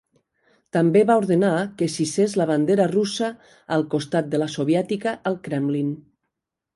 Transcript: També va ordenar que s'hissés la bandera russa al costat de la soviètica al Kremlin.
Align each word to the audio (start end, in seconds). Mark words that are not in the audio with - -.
També 0.75 1.01
va 1.09 1.17
ordenar 1.21 1.51
que 1.81 1.89
s'hissés 1.95 2.33
la 2.41 2.47
bandera 2.51 2.87
russa 2.93 3.29
al 3.77 3.85
costat 3.95 4.31
de 4.31 4.39
la 4.45 4.49
soviètica 4.55 5.13
al 5.33 5.37
Kremlin. 5.49 5.93